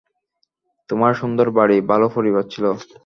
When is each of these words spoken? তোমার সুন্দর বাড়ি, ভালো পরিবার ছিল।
তোমার 0.89 1.13
সুন্দর 1.13 1.47
বাড়ি, 1.57 1.77
ভালো 1.91 2.07
পরিবার 2.15 2.43
ছিল। 2.53 2.65